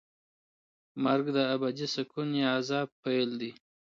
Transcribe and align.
مرګ 1.03 1.25
د 1.37 1.37
ابدي 1.53 1.87
سکون 1.95 2.29
یا 2.41 2.47
عذاب 2.59 2.87
پیل 3.03 3.29
دی. 3.39 3.51